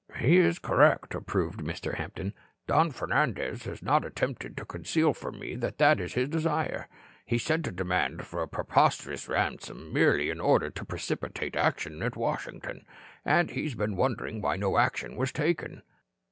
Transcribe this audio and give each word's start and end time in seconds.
"He 0.17 0.37
is 0.37 0.57
correct," 0.57 1.13
approved 1.13 1.59
Mr. 1.59 1.93
Hampton. 1.93 2.33
"Don 2.65 2.89
Fernandez 2.89 3.65
has 3.65 3.83
not 3.83 4.03
attempted 4.03 4.57
to 4.57 4.65
conceal 4.65 5.13
from 5.13 5.37
me 5.37 5.53
that 5.55 5.77
that 5.77 5.99
is 5.99 6.15
his 6.15 6.27
desire. 6.27 6.87
He 7.23 7.37
sent 7.37 7.67
a 7.67 7.71
demand 7.71 8.25
for 8.25 8.41
a 8.41 8.47
preposterous 8.47 9.29
ransom, 9.29 9.93
merely 9.93 10.31
in 10.31 10.41
order 10.41 10.71
to 10.71 10.85
precipitate 10.85 11.55
action 11.55 12.01
at 12.01 12.15
Washington, 12.15 12.83
and 13.23 13.51
he 13.51 13.61
has 13.65 13.75
been 13.75 13.95
wondering 13.95 14.41
why 14.41 14.55
no 14.55 14.79
action 14.79 15.17
was 15.17 15.31
taken." 15.31 15.83